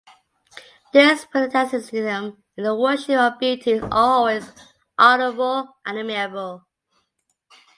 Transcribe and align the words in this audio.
This 0.93 1.25
Puritanism 1.25 2.41
in 2.57 2.63
the 2.63 2.73
worship 2.73 3.11
of 3.19 3.37
beauty 3.37 3.73
is 3.73 3.83
always 3.91 4.51
honourable 4.97 5.77
and 5.85 5.95
amiable. 5.99 6.65